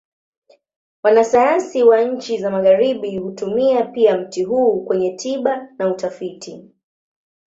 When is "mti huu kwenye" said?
4.17-5.11